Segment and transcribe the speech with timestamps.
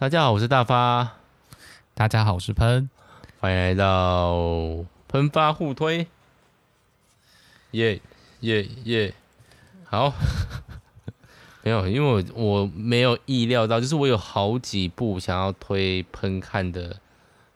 [0.00, 1.16] 大家好，我是大发。
[1.92, 2.88] 大家好，我是喷。
[3.38, 4.34] 欢迎来到
[5.06, 6.06] 喷发互推。
[7.72, 8.00] 耶
[8.40, 9.12] 耶耶！
[9.84, 10.14] 好，
[11.62, 16.96] 没有，因为我我没有意料到，就是我有好几部想要推喷看的，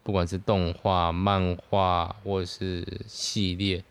[0.03, 3.83] 不管是动画、漫画或者是系列，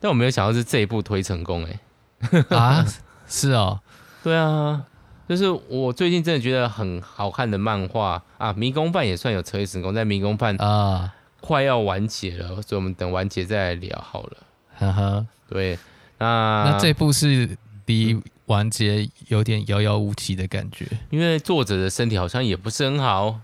[0.00, 2.56] 但我没有想到是这一部推成功哎。
[2.56, 2.86] 啊，
[3.28, 3.82] 是哦，
[4.24, 4.86] 对啊。
[5.28, 14.36] 就是我最近真的觉得很好看的漫画啊，《迷宫饭》也算有推成功，在《迷宫饭》啊快要完结了，所以我们等完结再来聊好了。
[14.78, 15.78] 呵呵，对，
[16.16, 23.38] 那那这部是离完结有点遥遥无期的感觉，因为作者的身体好像也不是很好，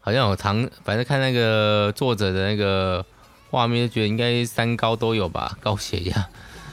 [0.00, 3.04] 好像有糖，反正看那个作者的那个
[3.50, 6.28] 画面，就觉得应该三高都有吧，高血压，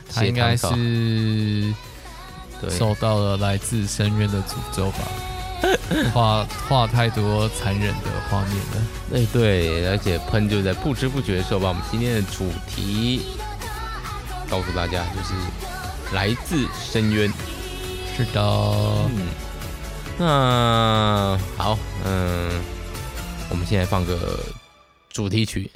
[0.10, 1.74] 他应该是。
[2.70, 5.00] 受到了来自深渊的诅咒吧，
[6.14, 8.82] 画画太多残忍的画面了。
[9.16, 13.22] 哎，对，而且喷就在不知不觉的时候把我们今天的主题
[14.50, 15.34] 告诉大家，就是
[16.16, 17.32] 来自深渊。
[18.16, 19.28] 是的，嗯，
[20.18, 22.50] 那好，嗯，
[23.50, 24.40] 我们现在放个
[25.10, 25.70] 主题曲。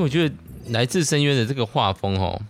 [0.00, 0.34] 为我觉得
[0.68, 2.40] 来自深渊的这个画风哦，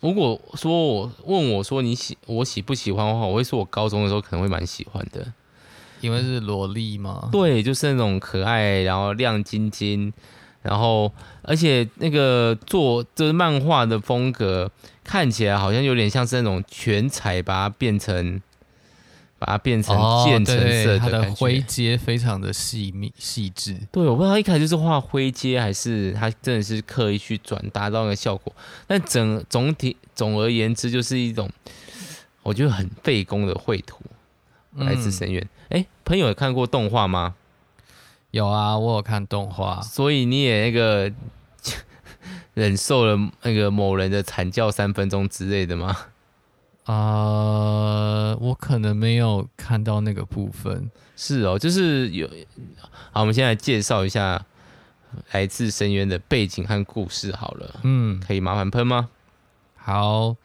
[0.00, 5.32] 如果说我问我说你喜我喜不喜欢的话，我会说我高中的时候可能会蛮喜欢的，
[6.00, 7.28] 因为是萝莉嘛。
[7.30, 10.12] 对，就是那种可爱，然后亮晶晶，
[10.62, 14.70] 然后而且那个做就是漫画的风格
[15.04, 18.40] 看起来好像有点像是那种全彩把它变成。
[19.38, 23.76] 把它变成渐层色的，它的灰阶非常的细密细致。
[23.92, 28.52] 对，我不知道他一开始就是画灰阶，还是他真的是刻意去转达到那个效果。
[28.86, 31.50] 但整总体总而言之，就是一种
[32.42, 34.00] 我觉得很费工的绘图，
[34.76, 35.46] 来自深渊。
[35.70, 37.34] 哎、嗯，朋友有看过动画吗？
[38.30, 39.80] 有啊，我有看动画。
[39.82, 41.12] 所以你也那个
[42.54, 45.96] 忍受了那个某人的惨叫三分钟之类的吗？
[46.84, 50.90] 啊，uh, 我可能没有看到那个部分。
[51.16, 52.28] 是哦，就是有。
[53.10, 54.44] 好，我们先来介绍一下
[55.30, 57.80] 来自深渊的背景和故事好了。
[57.84, 59.08] 嗯，可以麻烦喷吗？
[59.76, 60.36] 好，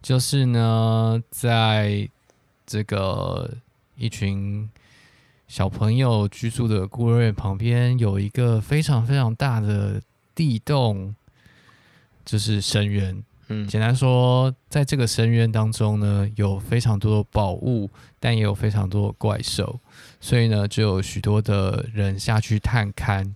[0.00, 2.08] 就是呢，在
[2.66, 3.50] 这个
[3.96, 4.70] 一群
[5.48, 10.00] 小朋友居住的孤儿院旁边，有一个非常非常大的
[10.34, 11.14] 地洞，
[12.24, 13.22] 就是深渊。
[13.48, 19.78] 嗯，简单说，在这个深渊当中呢，有非常多的宝物，但也有非常多的怪兽，
[20.20, 23.28] 所以呢，就有许多的人下去探勘。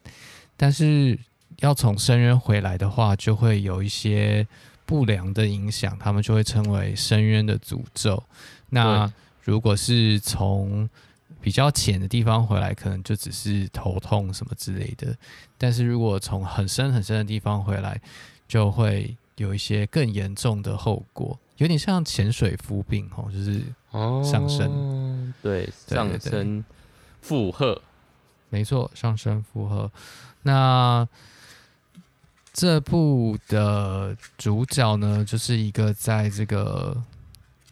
[0.56, 1.18] 但是
[1.58, 4.46] 要从深渊回来的话，就会有一些
[4.86, 8.22] 不良的影响，他们就会称为深渊的诅咒。
[8.70, 9.12] 那
[9.42, 10.88] 如果是从
[11.42, 15.14] 比较浅的地方回来，可能就只是头痛什么之类的。
[15.58, 18.00] 但是如果从很深很深的地方回来，
[18.48, 19.14] 就会。
[19.36, 23.62] 有一些更严重的后果，有点像潜水夫病哦，就是
[24.24, 26.64] 上升，哦、对，上升
[27.20, 27.80] 负荷，
[28.48, 29.90] 没错，上升负荷。
[30.42, 31.06] 那
[32.52, 36.96] 这部的主角呢，就是一个在这个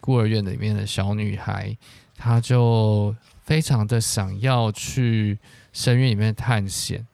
[0.00, 1.75] 孤儿院里面的小女孩，
[2.16, 5.38] 她就非常的想要去
[5.72, 7.06] 深渊里面探险。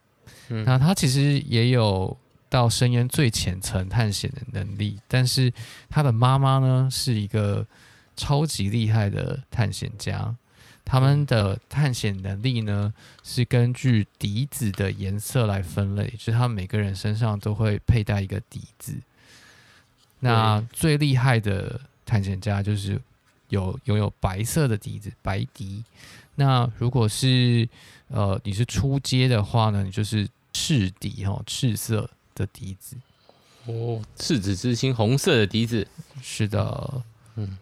[0.49, 2.17] 嗯、那她其实也有。
[2.51, 5.53] 到深渊最浅层探险的能力，但是
[5.89, 7.65] 他的妈妈呢，是一个
[8.17, 10.35] 超级厉害的探险家。
[10.83, 18.95] 他们的探险能力呢，是根据笛子的颜色来分类，就是他们每个人身上都会佩戴一个笛子。
[20.19, 22.99] 那最厉害的探险家就是
[23.47, 25.85] 有拥有白色的笛子，白笛。
[26.35, 27.65] 那如果是
[28.09, 32.09] 呃你是初阶的话呢，你就是赤笛哦，赤色。
[32.41, 32.97] 的笛子
[33.67, 35.85] 哦，赤子之心，红色的笛子，
[36.19, 37.03] 是的，
[37.35, 37.57] 嗯，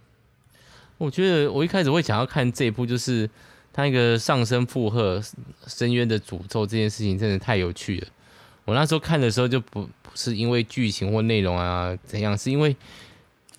[0.98, 3.30] 我觉得我一开始会想要看这一部，就是
[3.74, 5.22] 他那个上升负荷
[5.68, 8.08] 深渊的诅咒这件事情，真的太有趣了。
[8.64, 12.74] 我那时候看的时候就不不是因为剧情或内容啊怎样，是因为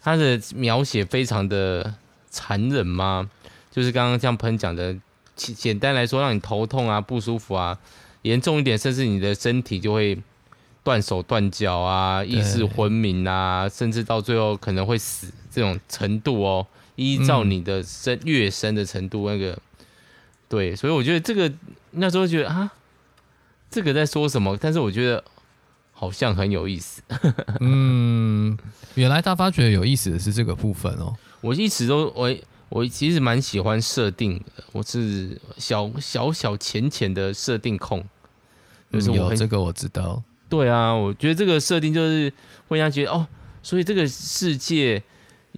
[0.01, 1.95] 他的描写非常的
[2.31, 3.31] 残忍吗？
[3.71, 4.97] 就是刚刚像喷讲的，
[5.37, 7.79] 简单来说，让你头痛啊、不舒服啊，
[8.23, 10.19] 严重一点，甚至你的身体就会。
[10.83, 16.67] 断手断脚啊，意识昏迷啊，甚至到最后可能会死这种程度哦。
[16.97, 19.59] 依照你的深、嗯、越深的程度，那个
[20.49, 21.51] 对，所以我觉得这个
[21.93, 22.71] 那时候觉得啊，
[23.71, 24.55] 这个在说什么？
[24.61, 25.25] 但是我觉得
[25.93, 27.01] 好像很有意思。
[27.61, 28.59] 嗯，
[28.97, 31.15] 原来大发觉得有意思的是这个部分哦。
[31.41, 32.35] 我一直都我
[32.69, 38.05] 我其实蛮喜欢设定的，我是小小小浅浅的设定控。
[38.93, 40.23] 就是我、这个我知道。
[40.51, 42.31] 对啊，我觉得这个设定就是
[42.69, 43.27] 会让觉得哦，
[43.63, 45.03] 所以这个世界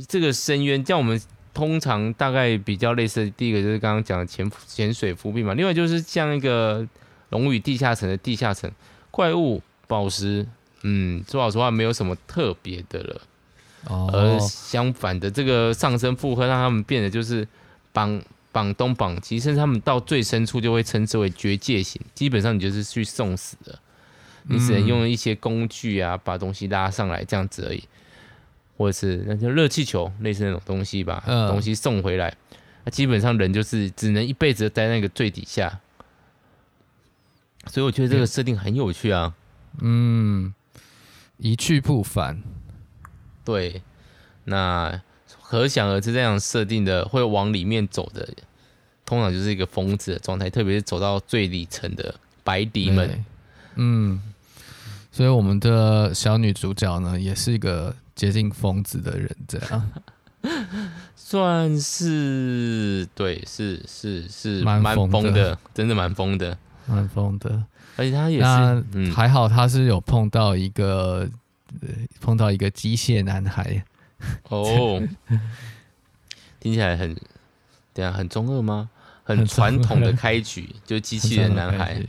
[0.06, 1.20] 这个深渊，像我们
[1.52, 6.86] 通常大概比较类似的，第一个就是刚刚讲的潜潜水伏笔嘛，另外就是像一个
[7.30, 8.70] 龙与地下城的地下城
[9.10, 9.60] 怪物。
[9.88, 10.46] 宝石，
[10.84, 13.20] 嗯，说老实话，没有什么特别的了。
[13.88, 14.08] 哦。
[14.10, 17.46] 而相反的，这个上升负荷让他们变得就是
[17.92, 18.22] 绑
[18.52, 22.00] 绑东绑西，甚至他们到最深处就会称之为绝界型。
[22.14, 23.78] 基本上你就是去送死的，
[24.44, 27.84] 你只能用一些工具啊，把东西拉上来这样子而已，
[28.76, 32.36] 或者是那叫热气球，类似那种东西吧，东西送回来。
[32.84, 35.80] 那基本上人就是只能一辈子待在那个最底下。
[37.66, 39.34] 所以我觉得这个设定很有趣啊。
[39.80, 40.52] 嗯，
[41.36, 42.42] 一去不返。
[43.44, 43.82] 对，
[44.44, 45.00] 那
[45.44, 48.28] 可想而知，这样设定的会往里面走的，
[49.06, 52.12] 通常就是一个疯子的状态，特别是走到最里层的
[52.42, 53.24] 白底们。
[53.76, 54.20] 嗯，
[55.12, 59.90] 所以我们的小女主角呢，也是一个接近疯子的人，这样
[61.14, 66.56] 算是对，是是是蛮疯的，真的蛮疯的，
[66.86, 67.62] 蛮疯的。
[67.96, 68.82] 而且他也是，那
[69.14, 71.28] 还好他是有碰到一个，
[71.82, 73.84] 嗯、碰到一个机械男孩。
[74.48, 75.02] 哦，
[76.58, 77.14] 听起来很，
[77.92, 78.88] 对啊，很中二吗？
[79.24, 82.02] 很传统的开局，就机器人男孩。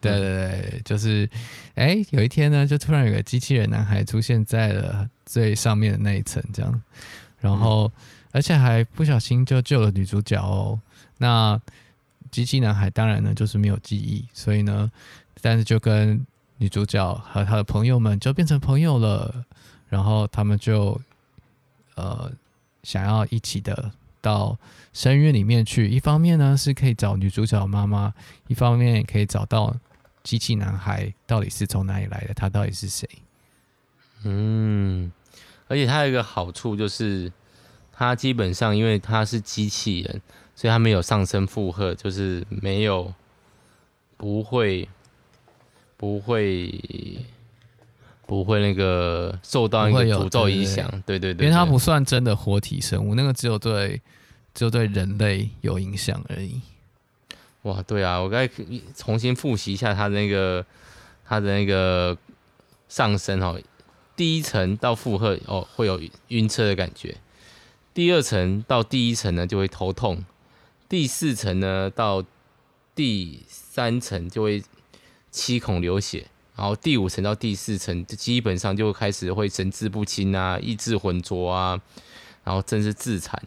[0.00, 1.28] 对对对，就是，
[1.74, 6.82] 哎、欸，有一天呢，就突然有个机器人男孩出现在了最上面的那一层，这样，
[7.40, 7.92] 然后、嗯、
[8.32, 10.80] 而且还不小心就救了女主角哦。
[11.16, 11.60] 那
[12.30, 14.90] 机器男孩当然呢就是没有记忆，所以呢。
[15.40, 19.44] 但是就跟女主角和她的朋友们就变成朋友了，
[19.88, 21.00] 然后他们就
[21.94, 22.28] 呃
[22.82, 24.58] 想要一起的到
[24.92, 25.88] 深渊里面去。
[25.88, 28.12] 一方面呢是可以找女主角妈妈，
[28.48, 29.72] 一方面也可以找到
[30.28, 33.08] 机器男孩到底是从哪里来的，他到底是谁？
[34.24, 35.10] 嗯，
[35.68, 37.32] 而且他有一个好处就是，
[37.90, 40.20] 他基本上因为他是机器人，
[40.54, 43.14] 所以他没有上升负荷，就是没有
[44.18, 44.86] 不会。
[46.00, 46.72] 不会，
[48.24, 54.00] 不会那个受到一个诅咒影响，对对对，因为它不算真的活体生物，那个只有对，
[54.54, 56.60] 只有对人类有影响而已。
[57.68, 58.48] 哇，对啊，我该
[58.94, 60.64] 重新复习一下它那个
[61.24, 62.16] 他的那个
[62.88, 63.60] 上升哦，
[64.16, 67.16] 第一层到负荷哦会有晕车的感觉，
[67.94, 70.24] 第二层到第一层呢就会头痛，
[70.88, 72.24] 第四层呢到
[72.94, 74.62] 第三层就会。
[75.30, 76.26] 七孔流血，
[76.56, 81.78] 然后第五层到第四层，就基本上就开始会神志不清啊，意志浑浊啊，
[82.42, 83.40] 然后甚至自残。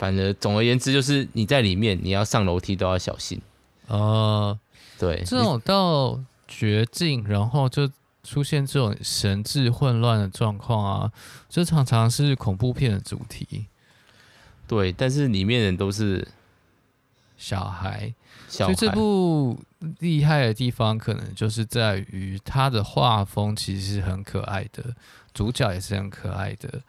[0.00, 3.38] 反正总而言之，就是你在里面，你要上楼梯都要小心。
[3.86, 4.58] 呃，
[4.98, 6.18] 对，这种到
[6.48, 7.86] 绝境，然后就
[8.24, 11.12] 出现这种神志混乱的状况啊，
[11.50, 13.66] 这常常是恐怖片的主题。
[14.66, 16.26] 对，但是里面人都是
[17.36, 18.14] 小孩。
[18.48, 19.60] 所以这部
[19.98, 24.96] 厉害的地方，可能就是在于它的画风其实是很可爱的，
[25.34, 26.80] 主角也是很可爱的，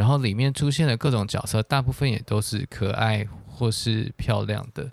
[0.00, 4.90] 然后里面出现的各种角色，大部分也都是可爱或是漂亮的，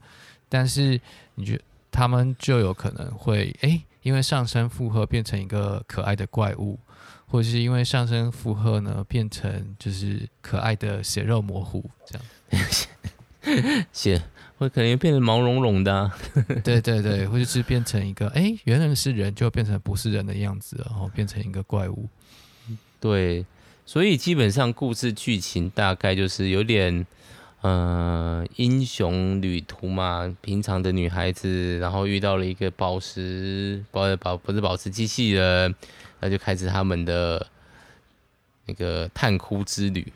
[0.49, 0.99] 但是
[1.35, 1.57] 你觉
[1.89, 6.77] 他们就有可能会诶，因为上身负荷变成一个可爱的怪物，
[7.25, 14.21] 或者是因为上身负荷呢变成就是可爱的血肉模糊这样， 血。
[14.57, 16.17] 会可能变成毛茸茸的、啊，
[16.65, 22.09] 对对对，或者是变成一个，哎、欸，原来是人，就变成不是人的样子，然后变成一个怪物。
[22.99, 23.45] 对，
[23.87, 27.07] 所以基本上故事剧情大概就是有点，
[27.61, 35.73] 呃，英雄旅途嘛，平常的女孩子，然后遇到了一个宝石，宝宝不是宝石机器人，
[36.19, 37.47] 那就开始他们的
[38.65, 40.13] 那个探窟之旅。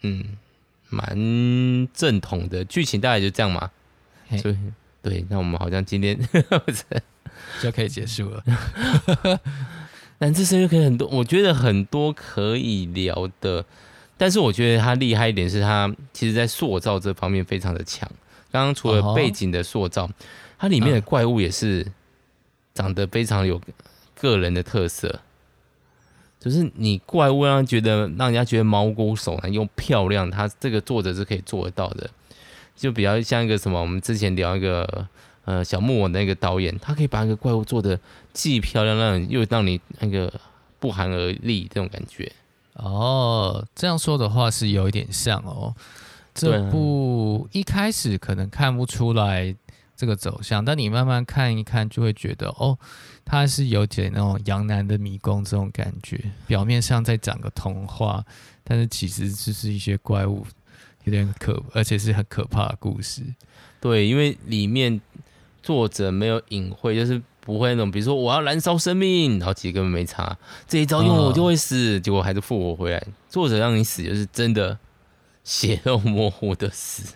[0.00, 0.24] 嗯。
[0.90, 3.70] 蛮正统的剧情，大概就这样嘛。
[4.38, 4.56] 所以，
[5.02, 6.18] 对，那我们好像今天
[7.60, 8.42] 就可以结束了。
[10.18, 13.64] 但这声又可以很多，我觉得很多可以聊的。
[14.16, 18.10] 但是我觉得他厉害一点是他其实在塑造这方面非常的强。
[18.50, 20.10] 刚刚除了背景的塑造，
[20.58, 21.86] 它里面的怪物也是
[22.74, 23.60] 长得非常有
[24.20, 25.20] 个人的特色。
[26.40, 32.08] 就是你怪物让人觉得让人家觉得毛骨悚然又漂亮，他这个作者是可以做得到的，
[32.74, 35.06] 就比较像一个什么，我们之前聊一个
[35.44, 37.98] 呃小木偶那个导演，他可以把一个怪物做的
[38.38, 40.32] 既漂亮，让你又让你那个
[40.78, 42.30] 不寒而栗这种感觉。
[42.74, 45.74] 哦，这样说的话是有一点像哦。
[46.32, 49.52] 这部一开始可能看不出来
[49.96, 52.78] 这个走向，但你慢慢看一看，就会觉得哦，
[53.24, 56.30] 它是有点那种杨男的迷宫这种感觉。
[56.46, 58.24] 表面上在讲个童话，
[58.62, 60.46] 但是其实就是一些怪物，
[61.02, 63.24] 有点可，而且是很可怕的故事。
[63.80, 65.00] 对，因为里面
[65.60, 70.36] 作者没有隐晦，就是不会那种，比如说我要燃烧生命，然后其实根本没差，
[70.68, 73.02] 这一招用了我就会死，哦、结果还是复活回来。
[73.30, 74.78] 作者让你死，就是真的。
[75.44, 77.14] 血肉模糊的死，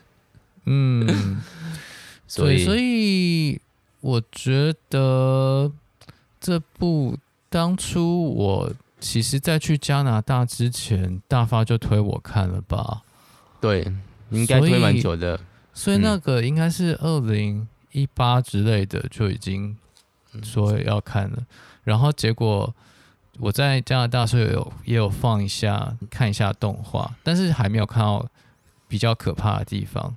[0.64, 1.42] 嗯，
[2.26, 3.60] 所以所以
[4.00, 5.70] 我觉得
[6.40, 7.18] 这部
[7.50, 13.02] 当初我其实在去加拿大之前，大发就推我看了吧？
[13.60, 13.86] 对，
[14.30, 15.38] 应该推蛮久的，
[15.74, 19.76] 所以那个应该是二零一八之类的就已经
[20.42, 21.38] 说要看了，
[21.84, 22.74] 然后结果。
[23.40, 28.28] 我在加拿大的时候有也有放一下看一下动画，但是还没有看到
[28.86, 30.14] 比较可怕的地方。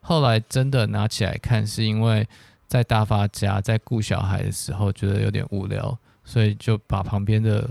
[0.00, 2.28] 后来真的拿起来看，是因为
[2.66, 7.70] 在大发家在顾小孩的时候觉得有点无聊，所以就把旁边的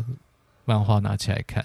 [0.63, 1.63] 漫画拿起来看。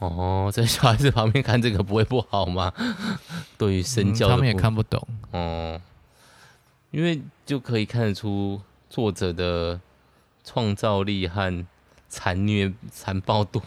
[0.00, 2.72] 哦，在小孩子旁边看这个不会不好吗？
[3.56, 5.00] 对于身教、嗯，他们也看不懂。
[5.30, 5.80] 哦，
[6.90, 9.80] 因为就可以看得出作者的
[10.42, 11.66] 创造力和。
[12.06, 13.60] 残虐、 残暴度。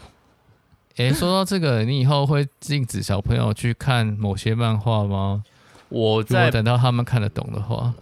[0.96, 5.44] 哎、欸，说到这个，你以后会禁止小朋友去看某些漫画吗？
[5.90, 7.92] 我在等到他们看得懂的话，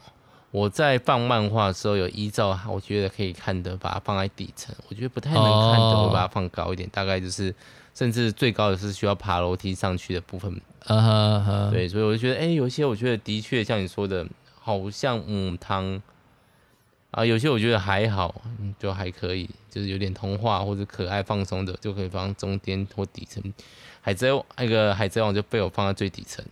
[0.53, 4.73] 我在放漫画的时候有依照我觉得可以看的，把它放在底层。
[4.89, 7.53] 我觉得不太能看的，我把它放高一点，大概就是
[7.93, 10.55] 甚至最高的是需要爬楼梯上去的部分。
[10.85, 11.71] 啊哈哈。
[11.73, 14.25] 对，所以我就觉得，哎、欸，有一些我觉得的确像你说的，
[14.61, 16.01] 好像嗯汤。
[17.17, 18.43] 啊，有些我觉得还好，
[18.79, 23.43] 就还可以，就是有点童话或者可爱放松的，就可以放中间或底层。
[24.03, 26.45] 海贼那个海贼王就被我放在最底层。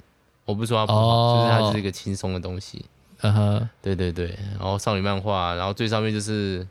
[0.46, 2.82] 我不说它不好，哦、就是它是一个轻松的东西。
[3.20, 4.38] 嗯哼，对对对。
[4.58, 6.66] 然后少女漫画，然后最上面就是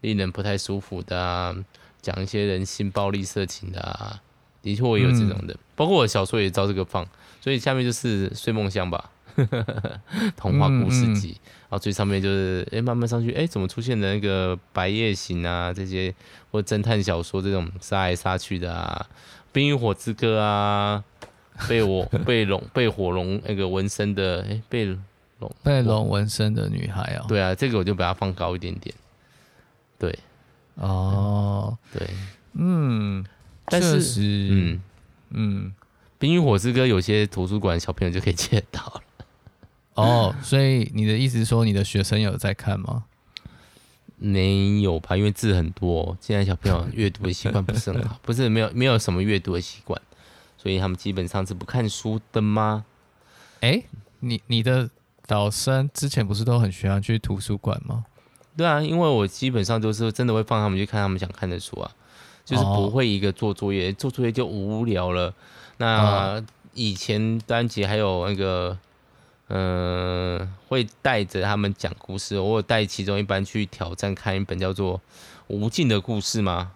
[0.00, 1.54] 令人不太舒服的啊，
[2.02, 4.20] 讲一些人性暴力、色情的啊，
[4.60, 5.54] 的确我也有这种的。
[5.54, 7.06] 嗯、包括我小说也照这个放，
[7.40, 9.10] 所以下面就是睡梦乡吧。
[10.36, 16.14] 童话故事集，嗯嗯、然后最上面就是，哎、欸，慢慢上去，哎、欸，怎么出现的那个白夜行啊，这些
[16.50, 19.06] 或侦探小说这种杀来杀去的啊，
[19.52, 21.02] 冰与火之歌啊，
[21.68, 24.84] 被我 被龙被火龙那个纹身的，哎、欸，被
[25.40, 28.94] 龙被龙纹身的女孩啊，对啊，这个我就把它放高一点点，
[29.98, 30.16] 对，
[30.76, 32.08] 哦，对，
[32.52, 33.24] 嗯，
[33.66, 34.80] 但是，嗯嗯，
[35.30, 35.74] 嗯
[36.18, 39.02] 冰与火之歌有些图书馆小朋友就可以借到了。
[39.94, 43.04] 哦，所以你的意思是说，你的学生有在看吗？
[44.16, 50.00] 没有吧，因为字很多，现在小朋友阅读的习惯不是很好， 不是没有没有什么阅读的习惯，
[50.56, 52.84] 所以他们基本上是不看书的吗？
[53.60, 53.84] 哎、欸，
[54.20, 54.88] 你你的
[55.26, 58.04] 导生之前不是都很喜欢去图书馆吗？
[58.56, 61.90] 对啊，因为我基本上都是真的会放他们去看他们想看的书啊，
[62.44, 65.34] 就是不会一个做作业，做作业就无聊了。
[65.76, 68.76] 那以前单节还有那个。
[69.48, 72.38] 嗯、呃，会带着他们讲故事。
[72.38, 74.98] 我有带其中一班去挑战看一本叫做
[75.48, 76.72] 《无尽的故事》吗？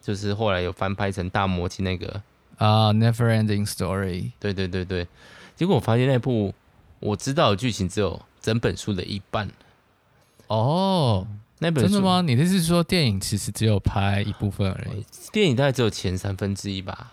[0.00, 2.22] 就是后来有翻拍成大魔镜那个
[2.56, 4.22] 啊，uh,《Never Ending Story》。
[4.40, 5.06] 对对对对，
[5.54, 6.54] 结果我发现那部
[6.98, 9.50] 我知道的剧情只有整本书的一半。
[10.46, 11.26] 哦，
[11.58, 12.22] 那本书真的吗？
[12.22, 15.04] 你的意思是说电影其实只有拍一部分而已？
[15.30, 17.12] 电影大概只有前三分之一吧，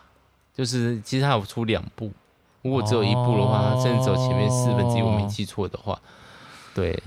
[0.55, 2.11] 就是其实它有出两部。
[2.65, 6.01] 如果只有一步的话，甚至只有前面四分之一，我没记错的话，
[6.73, 6.99] 对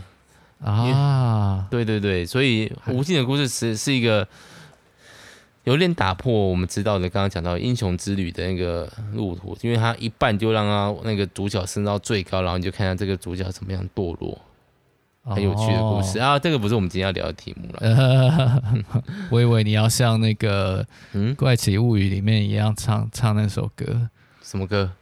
[0.62, 4.26] 啊，对对对，所以《无尽的故事》是是一个
[5.64, 14.38] 有点打破我们知道的刚刚讲到英雄之旅的那个路途，因为他一半就让他那个主角升到最高，然后你就看他这个主角怎么样堕落，
[15.24, 16.38] 很有趣的故事啊。
[16.38, 18.62] 这个不是我们今天要聊的题目了，
[19.28, 20.84] 我以为你要像那个
[21.14, 24.08] 《嗯怪奇物语》里面一样唱唱那首歌，
[24.40, 24.92] 什么歌？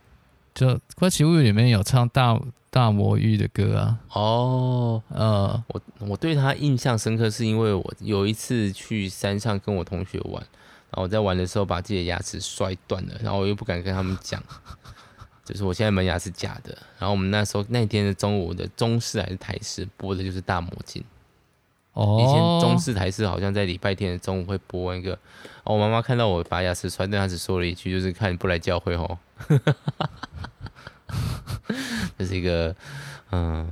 [0.57, 3.99] 就《怪奇物语》里面有唱大大魔域的歌啊。
[4.15, 10.43] 哦，呃，我我对他印象深刻，是因为我有一次去山上跟我同学玩，
[10.91, 14.43] 然后我在玩的时候把自己的牙齿摔断了，然后我又不敢跟他们讲，
[15.45, 16.71] 就是我现在门牙是假的。
[16.99, 21.05] 然后我们那时候那天的中午的中式还是台式播的就是大魔镜。
[21.97, 25.19] 哦，以前中视台视好像在礼拜天的中午会播一个。
[25.65, 29.19] 我妈妈看到我拔牙齿摔断，她只说了一句，就是看你不来教会哦。
[32.19, 32.77] 这是一个，
[33.33, 33.67] 嗯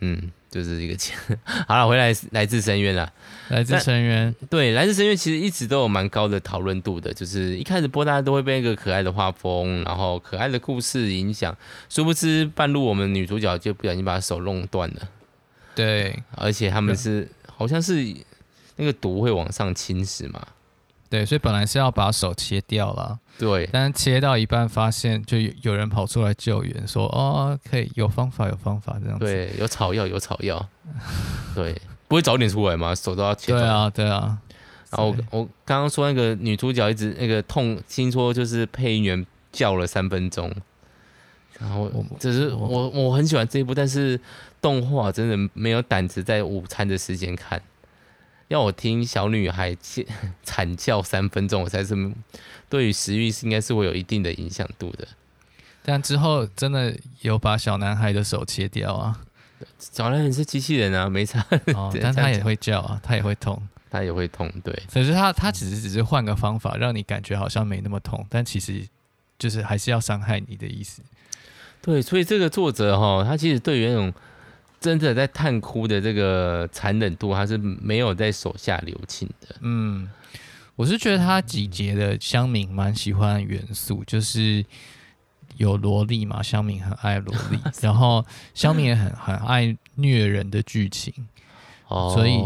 [0.00, 1.18] 嗯，就是一个钱。
[1.66, 3.12] 好了，回来来自深渊了，
[3.48, 4.32] 来自深渊。
[4.48, 11.56] 对，来自深渊其实一直都有蛮高的讨论度的，就是一开始播大家都会被那个可爱的画风，然后可爱的故事影响，
[11.88, 15.08] 殊不知半路我们女主角就不小心把手弄断了。
[15.74, 18.14] 对，而且他们是好像是
[18.76, 20.40] 那个毒会往上侵蚀嘛。
[21.10, 30.68] 对，所以本来是要把手切掉了，对，但是切到一半发现，就有人跑出来救援，说：“哦，可以，有方法，有方法，这样子。”对，有草药，有草药，
[31.56, 31.74] 对，
[32.06, 32.94] 不会早点出来吗？
[32.94, 33.58] 手都要切掉。
[33.58, 34.38] 对啊，对啊。
[34.90, 40.54] 然后我我刚刚说那个女主角一直那个痛，听说就是配音员叫了三分钟，
[41.58, 44.20] 然后只是我我很喜欢这一部，但是
[44.60, 47.60] 动画真的没有胆子在午餐的时间看。
[48.48, 49.76] 要我听小女孩
[50.42, 51.94] 惨叫三分钟，我才是
[52.68, 55.06] 对于食欲是应该是会有一定的影响度的。
[55.84, 59.20] 但之后真的有把小男孩的手切掉啊？
[59.78, 61.44] 小男孩是机器人啊，没差。
[61.74, 63.60] 哦， 但他也会叫啊，他也会痛，
[63.90, 64.50] 他也会痛。
[64.64, 68.82] 对，可是他他只是只是换个方法，让你感觉好像没那么痛，但其实
[69.38, 71.02] 就是还是要伤害你的意思。
[71.82, 74.10] 对，所以这个作者哈，他其实对于那种。
[74.80, 79.56] 真的在探窟的这个残忍度，他是没有在手下留情的。
[79.60, 80.08] 嗯，
[80.76, 84.64] 我是觉得他几节的乡民蛮喜欢的元素，就是
[85.56, 91.12] 有萝莉嘛，乡民很爱萝莉， 然后乡民也很很爱虐人的剧情，
[91.88, 92.36] 哦，所以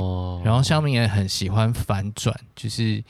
[0.43, 3.05] 然后乡民也很喜欢反转，就是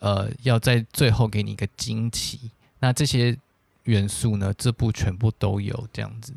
[0.00, 2.50] 呃要在最后给你一个惊奇。
[2.78, 3.34] 那这些
[3.84, 6.34] 元素呢，这部全部都有这样子，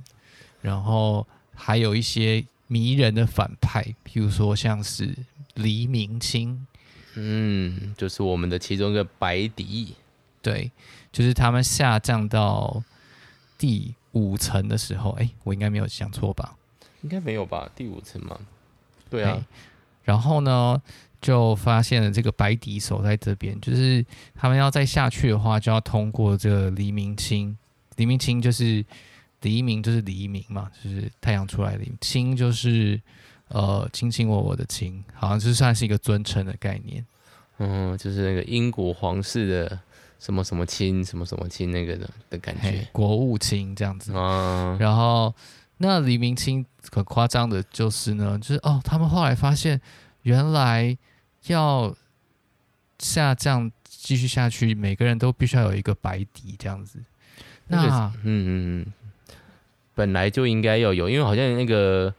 [0.61, 1.27] 然后。
[1.65, 5.15] 还有一些迷人的反派，譬如说像是
[5.53, 6.67] 黎明清，
[7.15, 9.95] 嗯，就是我们的其中一个白迪，
[10.41, 10.69] 对，
[11.09, 12.83] 就是他们下降到
[13.57, 16.53] 第五层的时候，哎，我应该没有想错吧？
[17.01, 17.71] 应该没有吧？
[17.73, 18.37] 第五层吗？
[19.09, 19.41] 对啊。
[20.03, 20.81] 然后呢，
[21.21, 24.05] 就发现了这个白底守在这边，就是
[24.35, 27.57] 他们要再下去的话，就要通过这个黎明清。
[27.95, 28.85] 黎明清就是。
[29.43, 31.85] 黎明就是黎明嘛，就是太阳出来的。
[32.01, 32.99] 亲就是
[33.49, 37.05] 呃，卿卿我我的卿，好像就算是一个尊称的概念。
[37.59, 39.79] 嗯，就是那个英国皇室的
[40.17, 44.11] 什么什么亲，什么什么亲那个的的感觉，国务卿这样子。
[44.15, 45.33] 嗯，然后
[45.77, 49.79] 那黎明卿很夸张的就是呢，就是哦，他们后来发现
[50.23, 50.97] 原来
[51.47, 51.95] 要
[52.97, 56.99] 下降继续下去，每个人都必须要有一个白底这样子。
[57.67, 58.47] 那，那嗯嗯
[58.81, 58.93] 嗯。
[59.95, 62.11] 本来就应该要有，因为好像那个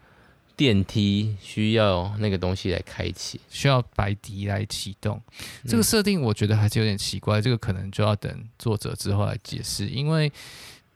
[0.57, 5.21] 电梯需要那个东西来开启，需要白迪来启动。
[5.67, 9.89] 这个设定我觉得还是有点奇怪，这个可能就要等作者之后来解释。
[9.89, 10.31] 因为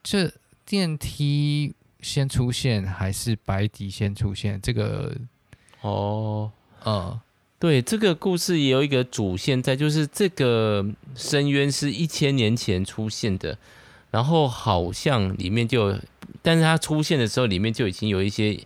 [0.04, 0.32] 这
[0.64, 4.60] 电梯先出现还是白迪先出现？
[4.62, 5.12] 这个
[5.80, 6.48] 哦，
[6.84, 7.20] 呃，
[7.58, 10.86] 对，这个故事也有一个主线在，就是这个
[11.16, 13.58] 深渊是一千年前出现的，
[14.12, 15.98] 然后好像里面就。
[16.48, 18.58] 但是它出现的时候，里面就已经有一些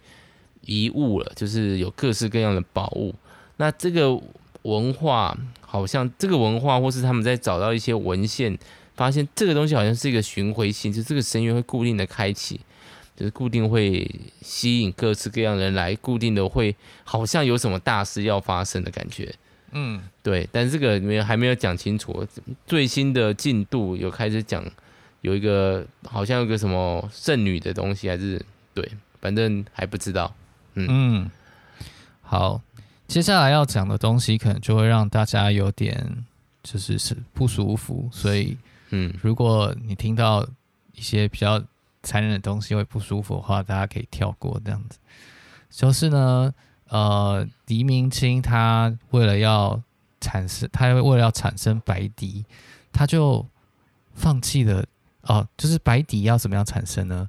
[0.66, 3.12] 遗物了，就是有各式各样的宝物。
[3.56, 4.16] 那这个
[4.62, 8.56] 文化好像这个文化，或是他们在找到一些文献，
[8.94, 12.60] 发现这个东西好像是一个巡回性，就这个深渊会固定的开启，
[13.16, 14.08] 就是固定会
[14.42, 19.34] 吸引各式各样的人来，固定的会好像有什么大事要发生的感觉。
[19.72, 20.48] 嗯，对。
[20.52, 22.24] 但是这个里面还没有讲清楚，
[22.64, 24.64] 最新的进度有开始讲。
[25.22, 28.86] 有一个好像有个什么圣女的东西，还是对，
[29.20, 30.32] 反正还不知道。
[30.74, 31.30] 嗯，嗯，
[32.20, 32.60] 好，
[33.06, 36.24] 接下来要讲的东西可能就会让大家有点
[36.62, 38.56] 就是是不舒服，所以
[38.90, 40.46] 嗯，如果你听到
[40.92, 41.62] 一些比较
[42.02, 44.98] 残忍的东西会不舒服的话，大家可以跳过这样子。
[45.70, 46.52] 就是呢，
[46.88, 49.80] 呃，黎明清他为了要
[50.20, 52.44] 产生，他为了要产生白迪，
[52.92, 53.46] 他就
[54.14, 54.84] 放弃了。
[55.22, 57.28] 哦，就是白底要怎么样产生呢？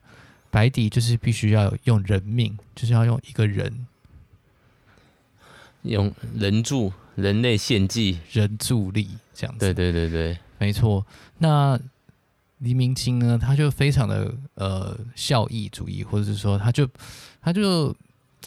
[0.49, 3.88] 白底就是必须要用人命，就是要用一个人，
[5.82, 9.60] 用人助人类献祭，人助力这样子。
[9.60, 11.06] 对对对对，没错。
[11.39, 11.79] 那
[12.60, 13.38] 黎明清呢？
[13.38, 16.88] 他就非常的呃效益主义，或者是说，他就
[17.41, 17.95] 他就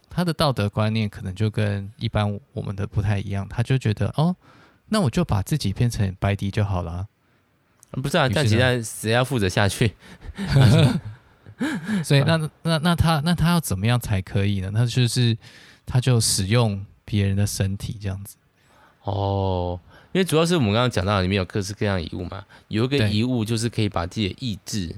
[0.09, 3.47] 他的道德观念可能就跟一般我们的不太一样。
[3.49, 4.35] 他就觉得哦，
[4.89, 7.09] 那我就把自己变成白底就好了。
[7.93, 9.93] 不是啊，但其实谁要负责下去？
[12.05, 14.71] 所以那那那他那他要怎么样才可以呢？
[14.75, 15.37] 那就是
[15.87, 18.37] 他就使用别人的身体这样子。
[19.05, 19.81] 哦，
[20.13, 24.95] 因为主要是我们刚刚讲到里面有各式各样遗物嘛，有一个遗物就是可以把自己的意志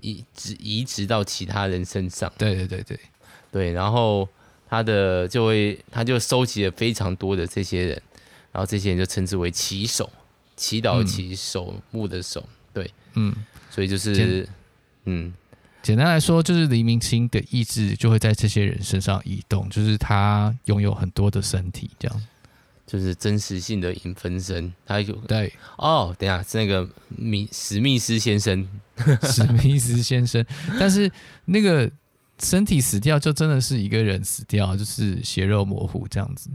[0.00, 2.30] 移植移植到其他人身上。
[2.36, 3.00] 对对对对
[3.50, 4.28] 对，然后
[4.68, 8.02] 他的就会他就收集了非常多的这些人，
[8.52, 10.10] 然后这些人就称之为祈守，
[10.60, 13.34] 祈祷的祈守墓的守，对，嗯，
[13.70, 14.46] 所以就是
[15.06, 15.32] 嗯。
[15.82, 22.22] 简单来说，就是黎明清的意志就会在这些人身上移动，就是他拥有很多的身体，这样，
[22.86, 24.70] 就是真实性的影分身。
[24.84, 25.50] 他有对。
[25.78, 28.68] 哦，等一下是那个米史密斯先生，
[29.24, 30.44] 史密斯先生，
[30.78, 31.10] 但是
[31.46, 31.90] 那个
[32.40, 36.50] 身体死掉，就真的是一个人死掉，就是血肉模糊这样子，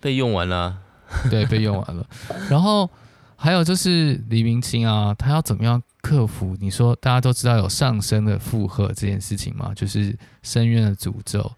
[0.00, 0.78] 被用完了，
[1.30, 2.06] 对，被用完了。
[2.50, 2.88] 然后
[3.36, 5.82] 还有就是黎明清啊，他要怎么样？
[6.00, 9.72] 克服，你说大家都知道有上升的负荷这件事情吗？
[9.74, 11.52] 就是深渊的诅咒。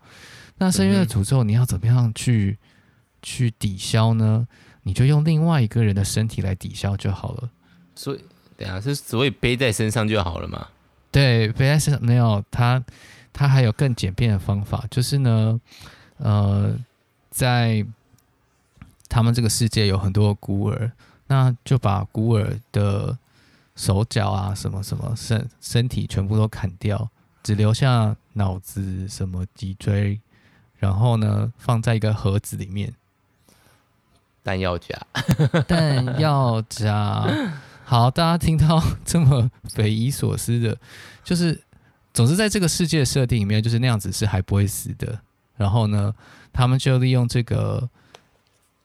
[0.57, 2.67] 那深渊的诅咒，你要怎么样去、嗯、
[3.23, 4.49] 去抵消呢？
[4.83, 7.51] 你就用另外一个人的身体来抵消就好了。
[7.95, 8.25] 所以，
[8.57, 10.67] 等下是所以背在身上就好了嘛？
[11.13, 12.83] 对，背在身上没有，他
[13.33, 15.61] 他还有更简便的方法，就是呢，
[16.17, 16.75] 呃，
[17.31, 17.85] 在
[19.11, 20.91] 他们这个世界有很多孤儿，
[21.27, 23.19] 那就把孤儿的。
[23.77, 27.09] 手脚啊，什么什么身身体全部都砍掉，
[27.43, 30.21] 只留下脑子、什么脊椎，
[30.77, 32.93] 然后呢，放在一个盒子里面，
[34.43, 35.01] 弹药夹，
[35.67, 37.25] 弹药夹。
[37.85, 40.77] 好，大家听到这么匪夷所思的，
[41.25, 41.59] 就是
[42.13, 45.19] 总是在这个世界设定里面，就是那样子是还不会死的。
[45.57, 46.15] 然后呢，
[46.53, 47.89] 他们就利用这个。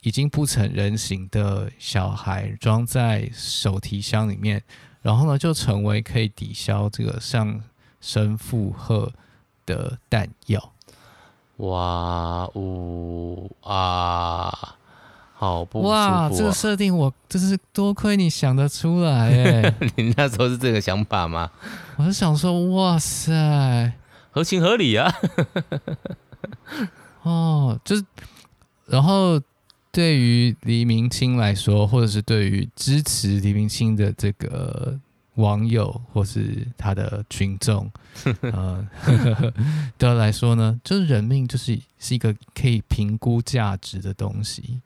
[0.06, 4.62] 已经不成人形的小孩装在手提箱里面，
[5.02, 7.60] 然后呢，就成为可以抵消这个上
[8.00, 9.12] 升负荷
[9.65, 10.72] 的弹药。
[11.58, 14.76] 哇呜啊，
[15.34, 16.30] 好不舒服哇！
[16.30, 21.50] 这个设定我真是多亏你想得出来哎， 你那时候是这个想法吗？
[21.98, 23.91] 我是想说，哇塞，
[24.30, 25.12] 合情合理啊。
[27.24, 28.06] 哦，就是，
[28.86, 29.41] 然后。
[29.96, 35.00] 对于黎明清来说，或者是对于支持黎明清的这个
[35.36, 37.90] 网友，或是他的群众，
[38.44, 38.86] 呃，
[39.98, 44.82] 的来说呢，就是人命就是是一个可以评估价值的东西。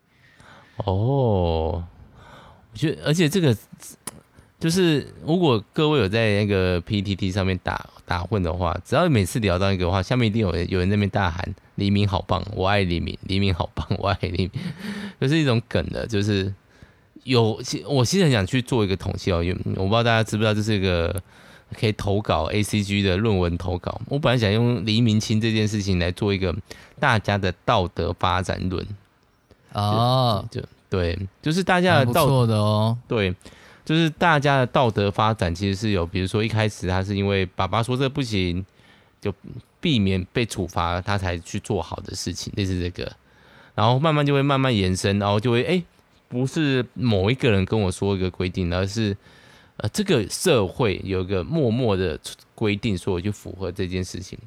[0.85, 1.83] 哦，
[2.71, 3.57] 我觉得，而且这个
[4.59, 11.55] 就是，如果各位有在那个 PTT 上面打打混的话，只要每次聊到一个的话，下面一定有人有人在那边大喊。
[11.75, 13.17] 黎明好棒，我爱黎明。
[13.21, 14.51] 黎明好棒， 我爱黎明。
[15.21, 16.53] 就是一种梗的，就是
[17.23, 21.15] 有，我其实很想去做一个统计哦，因为我不知道大家知不知道，这是一个
[21.79, 24.01] 可以投稿 ACG 的论文投稿。
[24.09, 26.53] 我本来想用黎明清这件事情来做一个
[26.99, 28.85] 大家的道德发展论
[29.71, 33.33] 哦，就对，就是大家的道德的哦，对，
[33.89, 38.63] 就是大家的道德发展其实是有，比如说一开始他是因为爸爸说这不行，
[39.19, 39.33] 就。
[39.81, 43.09] 避免被处罚，他才去做好的事情，类似这个，
[43.75, 45.81] 然后慢慢就会慢慢延伸，然后就会哎、
[46.27, 49.15] 不是某一个人跟我说一个规定，而是
[49.77, 52.19] 呃这个社会有一个默默的
[52.55, 54.37] 规定，说我就符合这件事情，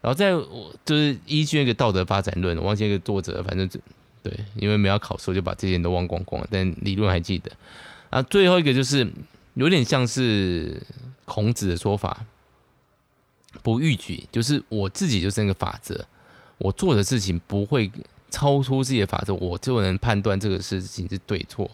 [0.00, 3.68] 然后在我就是依据一个道德发展论，我忘记一个作者，反正
[4.22, 7.50] 对，因为没有考试，我就把这些都忘光光，但理论还记得。
[8.16, 9.06] 啊，最后一个就是
[9.52, 10.82] 有点像是
[11.26, 12.24] 孔子的说法。
[13.62, 16.06] 不逾矩，就是我自己就是那个法则，
[16.56, 17.92] 我做的事情不会
[18.30, 21.70] 超出自己的法则，我就能判断这个事情是对错。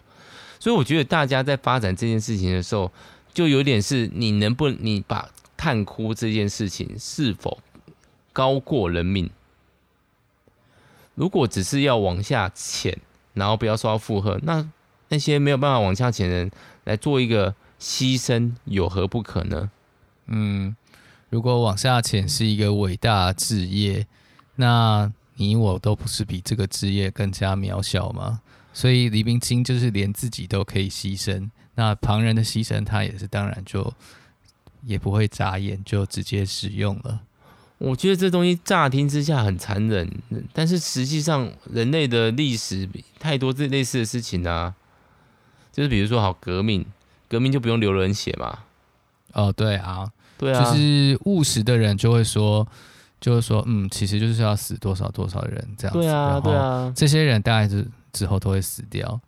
[0.59, 2.91] 所以我觉得大家在发展这件事情的时候，
[3.33, 7.57] 就有点是你能不你把探窟这件事情是否
[8.33, 9.29] 高过人命？
[11.15, 12.97] 如果只是要往下潜，
[13.33, 14.69] 然后不要受到负荷，那
[15.13, 16.51] 那些没有办法往下潜的人
[16.85, 19.69] 来做一个牺牲，有何不可呢？
[20.25, 20.75] 嗯。
[21.29, 24.07] 如果往下潜是一个伟大的志业，
[24.55, 28.41] 那你我都不是比这个职业更加渺小吗？
[28.73, 33.93] 所以黎明清就是连自己都可以牺牲，那旁人的牺牲他也是当然就
[34.83, 37.21] 也不会眨眼，就直接使用了。
[37.77, 40.09] 我觉得这东西乍听之下很残忍，
[40.53, 44.75] 但是实际上人类的历史太多这类似的事情啊，
[45.73, 46.85] 就是比如说好革命，
[47.27, 48.59] 革命就不用流人血嘛？
[49.33, 50.09] 哦，对啊。
[50.35, 52.67] 对啊，就是务实的人就会说，
[53.21, 56.01] 就是说，嗯，其实就是要死多少多少人这样子。
[56.01, 59.21] 对啊，对啊，这些人大概是之后都会死掉。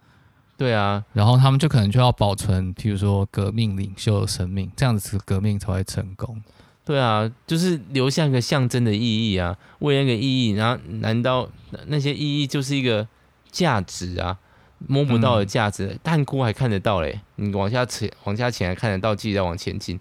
[0.57, 6.41] 对啊，然后他们就可能就要保存，譬如说革命领袖的生命，这样子革命才会成功。
[6.83, 11.47] 对啊，就是留下一个象征的意义啊，为那个意义，然后难道
[11.85, 13.07] 那些意义就是一个
[13.51, 14.37] 价值啊？
[14.87, 19.99] 摸不到的价值，探窟还看得到嘞，你往下潜，往下潜还看得到，继续再往前进。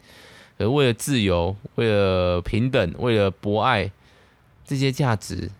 [0.58, 3.90] 而为了自由，为了平等，为了博爱，
[4.64, 5.50] 这些价值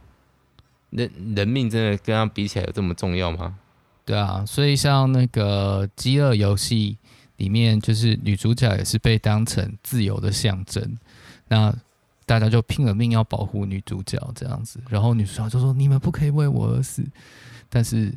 [0.91, 3.59] 人人命真的跟他比起来有这么重要吗？
[4.05, 6.97] 对啊，所以像那个饥饿游戏
[7.39, 10.97] 里面，就是女主角也是被当成自由的象征，
[11.49, 11.75] 那
[12.27, 17.03] 大家就拼了命要保护女主角这样子，然后女主角就说：“你们不可以为我而死。”
[17.69, 18.13] 但是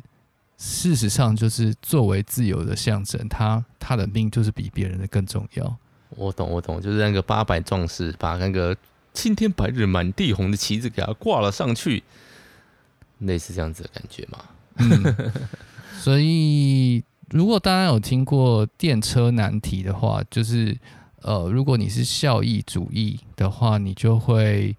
[0.58, 5.76] 事实上，就是作为自由的象征，他他的命就是比别人的更重要。
[6.10, 8.76] 我懂，我懂，就是那个八百壮士把那个
[9.14, 12.02] 青天白日满地红的旗子给他挂了上去，
[13.20, 14.38] 类似这样子的感觉嘛。
[14.78, 15.32] 嗯
[16.00, 20.76] 所以，如果大家有听过电车难题的话，就是
[21.22, 24.76] 呃，如果你是效益主义的话，你就会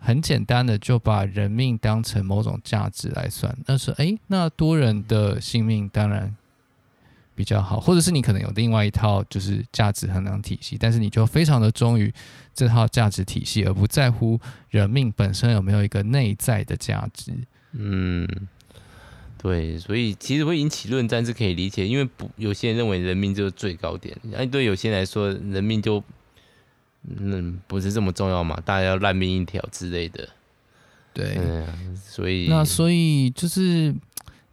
[0.00, 3.56] 很简单的就把人命当成某种价值来算。
[3.66, 6.34] 那是哎，那多人的性命当然
[7.34, 12.12] 比较好，或者是你可能有另外一套就是价值衡量体系，但是你就非常的忠于
[12.54, 17.32] 这套价值体系，而不在乎人命本身有没有一个内在的价值。
[17.72, 18.26] 嗯。
[19.42, 26.04] 对，所以其实会引起论战是可以理解，因为不有些人认为人命就是最高点，哎，对有些人来说，人命就
[27.08, 30.28] 嗯不是这么重要嘛，大家要烂命一条之类的。
[31.12, 33.94] 对，嗯，所以那所以就是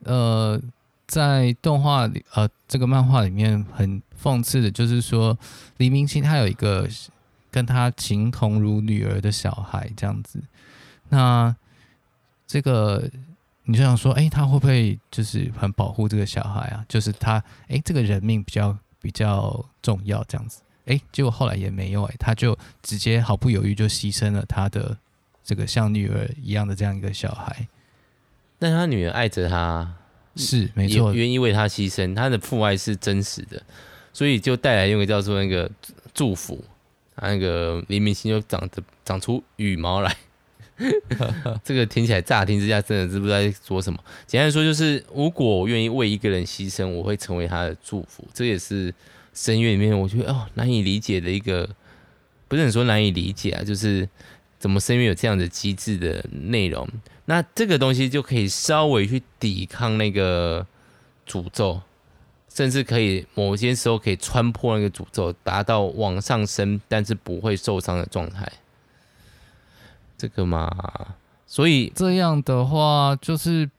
[0.04, 0.60] 呃，
[1.06, 5.38] 在动画里呃这个漫画里面很讽刺的就是说，
[5.78, 6.88] 黎明星他有一个
[7.52, 10.42] 跟他情同如女儿的小孩这样子，
[11.10, 11.56] 那
[12.46, 13.10] 这个。
[13.70, 16.86] 你就想说，哎、欸，他会不会就是很保护这个小孩啊？
[16.88, 17.34] 就是他，
[17.64, 24.98] 哎、欸，这个人命比较比较重要这样子，哎、欸，结果后来也没有、欸，哎，他就直接毫不犹豫就牺牲了他的
[25.44, 27.68] 这个像女儿一样的这样一个小孩。
[28.60, 29.94] 但他女儿爱着他，
[30.36, 33.62] 是没错，愿意为他牺牲，他的父爱是真实的，
[34.12, 35.70] 所以就带来一个叫做那个
[36.14, 36.64] 祝福，
[37.16, 40.16] 那个黎明星就长着长出羽毛来。
[41.64, 43.98] 这个听起来乍听之下，真的是不知道在说什么。
[44.28, 48.24] 简单说，就是如果我愿意为一个人牺牲，我会成为他的祝福。
[48.32, 48.94] 这也是
[49.38, 51.70] 深渊里面我觉得哦难以理解的一个，
[52.48, 54.10] 不是很说难以理解啊，就是
[54.58, 56.90] 怎么深渊有这样的机制的内容。
[57.26, 60.66] 那这个东西就可以稍微去抵抗那个
[61.28, 61.80] 诅咒，
[62.52, 68.52] 甚至可以某些时候可以穿破那个诅咒，达到往上升，但是不会受伤的状态。
[70.18, 73.70] 这个嘛，所以这样的话，就是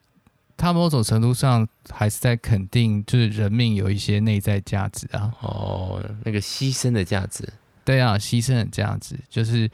[0.59, 5.33] 他某种程度上还是在肯定，就是人命有一些内在价值啊。
[5.41, 7.49] 哦，那个牺牲的价值，
[7.85, 9.71] 对啊，牺牲的价值，就是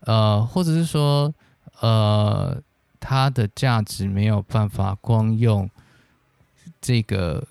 [0.00, 1.34] 呃，或者是说，
[1.80, 2.62] 呃，
[3.00, 5.68] 它的价值没有办法光用
[6.80, 7.42] 这个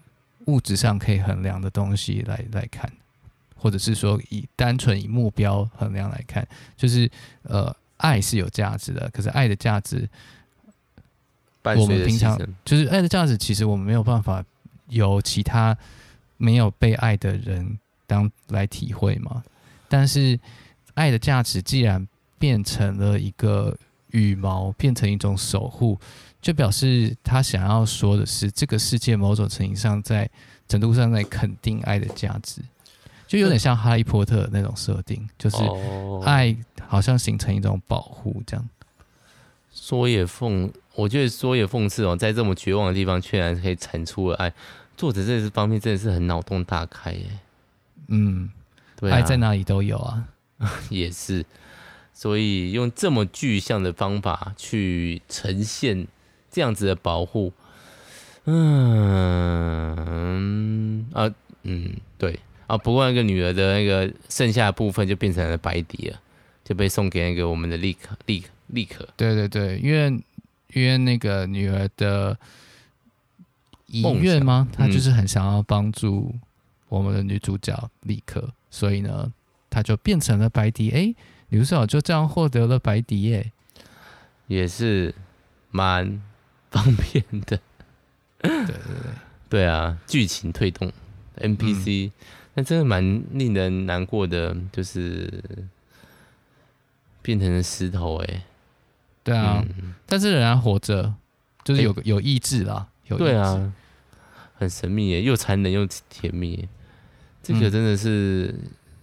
[0.46, 2.90] 物质上可以衡量的东西来来看，
[3.58, 7.76] 或者是说以单纯以目标衡量来看，就是呃。
[7.98, 10.08] 爱是有价值的，可是爱的价值，
[11.78, 14.44] 我们平常就是爱的价值，其实我们没有办法
[14.90, 15.76] 由其他
[16.38, 19.44] 没有被爱的人当来体会嘛。
[19.88, 20.40] 但是
[20.94, 22.06] 爱的价值既然
[22.38, 23.76] 变成了一个
[24.12, 25.98] 羽毛，变成一种守护，
[26.42, 30.30] 就表示他想要说的是，这个世界某种程度上在
[30.68, 32.62] 程度上在肯定爱的价值。
[33.28, 35.58] 就有点像哈利波特那种设定，就是
[36.24, 36.56] 爱
[36.88, 38.70] 好像形成一种保护这样。
[39.74, 44.54] 说也讽，我觉得说也讽刺哦，在这么绝望的地方，居然可以产出了爱。
[44.98, 47.26] 作者这方面真的是很脑洞大开耶。
[48.08, 48.50] 嗯，
[48.96, 50.24] 对啊，爱在哪里都有啊。
[50.90, 51.46] 也是，
[52.14, 56.08] 所以用这么具象的方法去呈现
[56.50, 57.52] 这样子的保护，
[58.46, 59.96] 嗯
[61.14, 61.30] 啊
[61.64, 62.40] 嗯，对。
[62.68, 66.20] 啊，不过那个女儿的那个剩下的部分就变成了白底了，
[66.64, 69.08] 就被送给那个我们的立可立可立可。
[69.16, 70.24] 对对对，因为因
[70.84, 72.38] 为那个女儿的
[73.88, 74.68] 遗愿吗？
[74.74, 76.34] 她就是很想要帮助
[76.90, 79.32] 我们的女主角立可，嗯、所以呢，
[79.70, 80.92] 她就变成了白迪。
[80.92, 81.16] 哎，
[81.50, 83.52] 女主角就这样获得了白迪耶，
[84.48, 85.14] 也是
[85.72, 86.22] 蛮
[86.72, 87.60] 方便的。
[88.40, 88.76] 对对对，
[89.50, 90.92] 对啊，剧情推动
[91.38, 92.12] NPC、嗯。
[92.58, 95.44] 那真的蛮令人难过的，就是
[97.22, 98.44] 变成了石头哎、欸。
[99.26, 101.14] 对啊，嗯、但是仍然活着，
[101.66, 102.88] 就是有有意志啦。
[103.08, 103.26] 有意志。
[103.26, 103.74] 对啊，
[104.58, 106.66] 很神秘耶，又残忍又甜蜜。
[107.44, 108.56] 这个真的是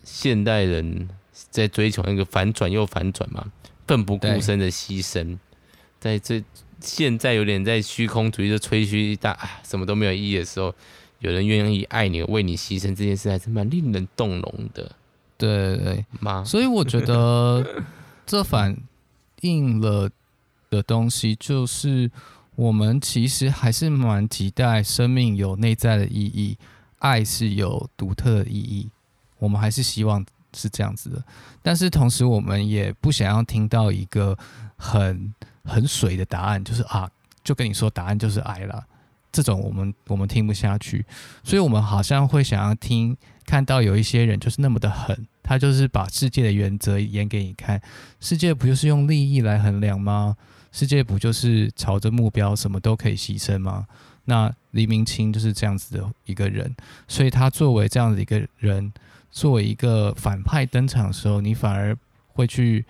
[0.03, 1.07] 现代人
[1.51, 3.45] 在追求那个反转又反转嘛，
[3.87, 5.37] 奋不顾身的牺牲，
[6.01, 6.43] 在这
[6.81, 10.75] 现在有点在虚空主义的吹嘘一大什么都没有意义的时候。
[11.21, 14.91] 有人愿意爱你，为你牺牲这件事，还是蛮令人动容的。
[15.39, 17.65] 对对对，所以我觉得
[18.27, 18.77] 这反
[19.43, 20.11] 映了
[20.69, 22.11] 的东西，就是
[22.57, 26.59] 我们其实还是蛮期待生命有内在的意义，
[26.99, 28.91] 爱是有独特的意义，
[29.39, 31.23] 我们还是希望是这样子的。
[31.63, 34.37] 但是同时，我们也不想要听到一个
[34.77, 35.33] 很
[35.65, 37.09] 很水的答案，就是啊，
[37.45, 38.85] 就跟你说答案就是爱了，
[39.31, 41.05] 这种我们我们听不下去，
[41.45, 43.17] 所以我们好像会想要听。
[43.45, 47.81] 看到有一些人就是那么的狠，他就是把世界的原则演给你看。
[48.21, 50.37] 世界不就是用利益来衡量吗？
[50.71, 53.87] 世界不就是朝着目标什么都可以牺牲吗？
[54.25, 56.75] 那黎明清就是这样子的一个人，
[57.09, 58.93] 所以他作为这样子一个人，
[59.31, 61.97] 作为一个反派登场的时候，你反而
[62.29, 62.85] 会去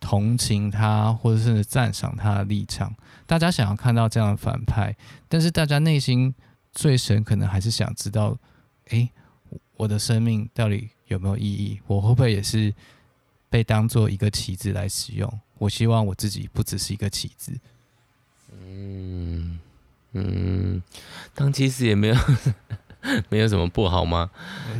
[0.00, 2.94] 同情他，或者是赞赏他的立场。
[3.26, 4.94] 大家想要看到这样的反派，
[5.28, 6.34] 但是大家内心
[6.72, 8.36] 最深可能还是想知道，
[8.88, 9.10] 诶。
[9.78, 11.78] 我的生命到底有没有意义？
[11.86, 12.74] 我会不会也是
[13.48, 15.40] 被当做一个棋子来使用？
[15.58, 17.52] 我希望我自己不只是一个棋子。
[18.66, 19.60] 嗯
[20.12, 20.82] 嗯，
[21.34, 22.16] 当棋子也没有
[23.30, 24.30] 没有什么不好吗？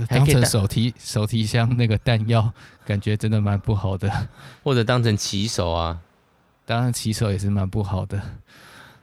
[0.08, 2.52] 当成手提手提箱那个弹药，
[2.84, 4.28] 感觉真的蛮不好的。
[4.64, 6.00] 或者当成棋手啊，
[6.66, 8.20] 当然棋手也是蛮不好的。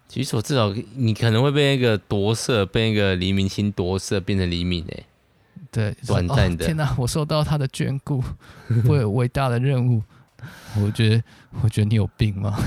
[0.08, 5.06] 棋手至少你可能会被那个夺舍，被那个黎明星夺舍，变成黎明诶。
[5.72, 6.68] 对，短暂的、哦。
[6.68, 8.24] 天哪，我受到他的眷顾，
[8.88, 10.02] 会有伟大的任务。
[10.82, 11.24] 我觉得，
[11.62, 12.58] 我觉得你有病吗？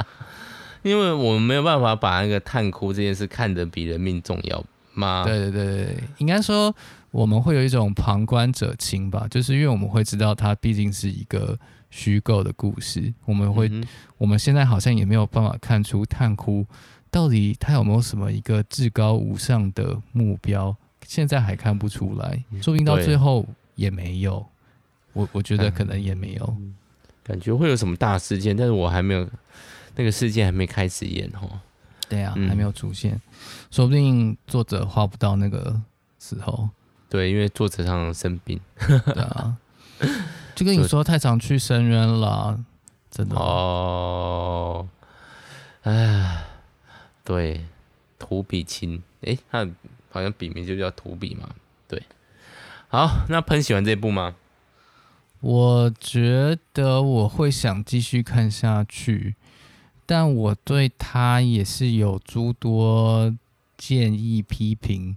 [0.82, 4.64] 因为我们没有办法把那个探窟这件事看得比人命重要
[4.94, 5.24] 吗？
[5.24, 6.74] 对对对对，应该说
[7.10, 11.58] 我们会有一种旁观者清吧，就是因为我们会知道它毕竟是一个
[11.90, 13.84] 虚构的故事，我们会、嗯，
[14.16, 16.66] 我们现在好像也没有办法看出探窟
[17.10, 20.76] 到底它有没有什么一个至高无上的目标。
[21.10, 23.44] 现在还看不出来，说不定到最后
[23.74, 24.46] 也没有。
[25.12, 26.56] 我我觉得可能也没有，
[27.24, 29.28] 感觉会有什么大事件，但是我还没有
[29.96, 31.58] 那个事件还没开始演哦。
[32.08, 33.20] 对啊，还没有出现，
[33.72, 35.80] 说不定作者画不到那个
[36.20, 36.68] 时候。
[37.08, 38.60] 对，因为作者常常生病。
[38.78, 39.56] 对啊，
[40.54, 42.64] 就跟你说太常去深渊了，
[43.10, 44.88] 真的哦。
[45.82, 46.44] 哎，
[47.24, 47.66] 对，
[48.16, 49.68] 图比清，哎，他。
[50.10, 51.48] 好像笔名就叫土笔嘛，
[51.88, 52.02] 对。
[52.88, 54.34] 好，那喷喜欢这部吗？
[55.40, 59.36] 我觉得我会想继续看下去，
[60.04, 63.34] 但我对他也是有诸多
[63.78, 65.16] 建议批评。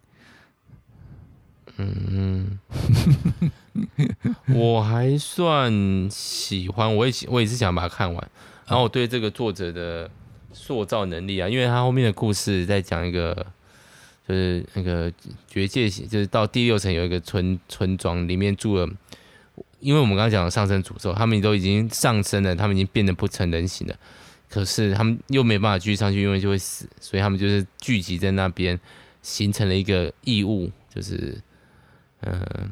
[1.78, 2.60] 嗯，
[4.48, 8.32] 我还算喜欢，我也我也是想把它看完。
[8.68, 10.10] 然后我对这个作者的
[10.54, 13.48] 塑造能力啊，因为他后面的故事在讲一个。
[14.26, 15.12] 就是那个
[15.48, 18.90] 绝界，就是到第六层有一个村村庄，里面住了，
[19.80, 23.96] 因为我们刚刚讲的上升诅咒，他们都已经上升了，他们已经变得不成人形了，
[24.50, 28.80] 可是他们又没办法继续上去，因为就会死，所以他们就是聚集在那边，
[29.22, 31.38] 形成了一个异物，就是
[32.22, 32.72] 嗯、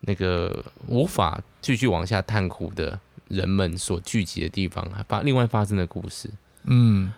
[0.00, 6.28] 那个无法继续往下探苦的人们所聚集的地方，还发另外发生的故事，
[6.64, 7.12] 嗯。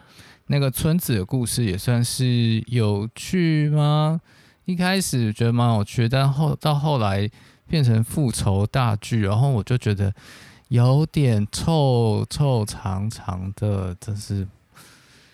[0.52, 4.20] 那个村子的故事也算是有趣吗？
[4.66, 7.26] 一开始觉得蛮有趣，但后到后来
[7.66, 10.12] 变成复仇大剧，然后我就觉得
[10.68, 14.46] 有点臭臭长长的，真是。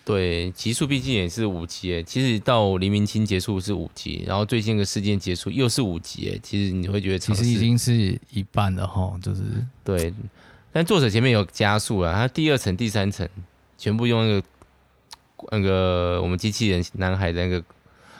[0.04, 9.42] 对，集数毕竟也是五集诶，其实到黎明清结束是五集，然后最近的事件结束又是五集诶，其实你会觉得其实已经是一半了哈，就是
[9.82, 10.14] 对。
[10.72, 13.28] 但作者前面有加速了，他第二层、第三层
[13.76, 14.46] 全部用那个。
[15.50, 17.64] 那个我们机器人男孩的那个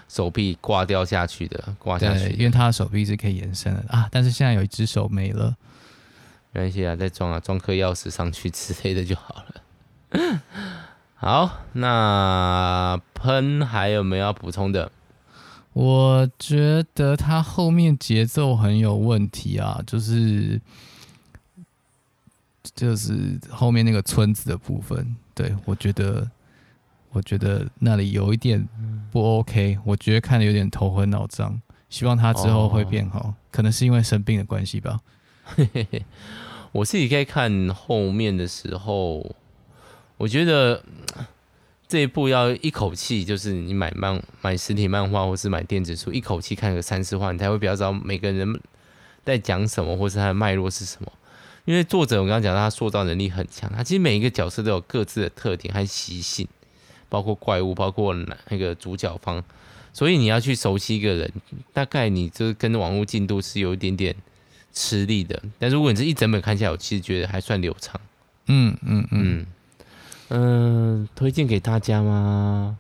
[0.09, 4.09] 手臂挂掉下去的，挂下去，因为他的手臂是可以延伸的啊。
[4.11, 5.55] 但是现在有一只手没了，
[6.53, 10.43] 没关系啊，再装啊，装颗钥匙上去之类的就好了。
[11.15, 14.91] 好，那喷还有没有要补充的？
[15.75, 20.61] 我觉得他后面节奏很有问题啊，就是
[22.75, 26.27] 就是后面那个村子的部分，对，我觉得。
[27.11, 28.69] 我觉得那里有一点
[29.11, 31.61] 不 OK，我觉得看的有点头昏脑胀。
[31.89, 35.01] 希望他之后会变好，可能是因为生病的关系吧。
[36.71, 39.35] 我自己在看后面的时候，
[40.19, 40.85] 我觉得
[41.89, 48.61] 这一部要一口气，就是你买漫买实体漫画或是买电子书，一口气看个三四话，你才会比较知道每个人
[49.25, 51.11] 在讲什么，或是他的脉络是什么。
[51.65, 56.47] 因为作者我刚刚讲到，他塑造能力很强，他其实每一个角色都有各自的特点和习性。
[57.09, 58.15] 包括怪物，包括
[58.49, 59.43] 那个主角方，
[59.93, 61.33] 所以你要去熟悉一个人，
[61.73, 64.15] 大概你这跟网络进度是有一点点
[64.73, 65.43] 吃力的。
[65.59, 68.01] 但如果你这一整本看下来，我其实觉得还算流畅。
[68.47, 69.47] 嗯嗯嗯。
[70.31, 72.77] 嗯、呃，推荐给大家吗？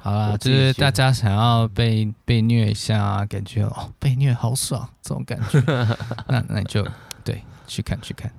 [0.00, 5.60] 好啦，就是大家想要被被虐一下，感觉哦，被虐好爽，这种感觉，
[6.28, 6.86] 那那你就
[7.22, 8.32] 对去看去看。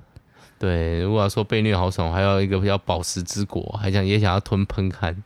[0.59, 5.23] 对，如果要说被虐好爽，还有一个叫宝石之国，还想也想要吞喷看。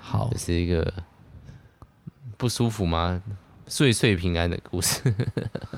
[0.00, 0.92] 好，这是一个
[2.36, 3.22] 不舒服吗？
[3.68, 5.14] 岁岁平安的故事。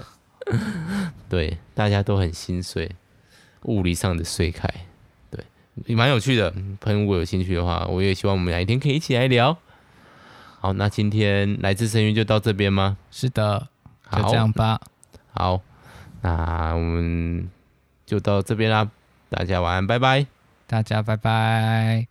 [1.28, 2.91] 对，大家都很心碎，
[3.64, 4.66] 物理上的碎开。
[5.31, 5.45] 对，
[5.85, 6.51] 也蛮有趣的。
[6.81, 9.59] 喷，如果有兴趣的话，我也希望我们哪一天可以一起来聊。
[10.61, 12.97] 好，那今天来自深渊就到这边吗？
[13.11, 13.68] 是的，
[14.12, 14.81] 就这样吧。
[15.33, 15.62] 好，好，
[16.22, 17.51] 那我们
[18.11, 18.91] 就到这边啦。
[19.29, 20.27] 大家晚安，拜拜。
[20.67, 22.09] 大家拜拜。